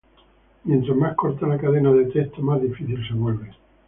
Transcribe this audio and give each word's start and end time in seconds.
Mientras 0.63 0.97
más 0.97 1.15
corta 1.15 1.45
la 1.45 1.59
cadena 1.59 1.91
de 1.91 2.05
texto, 2.05 2.41
más 2.41 2.59
difícil 2.59 3.07
se 3.07 3.13
vuelve. 3.13 3.51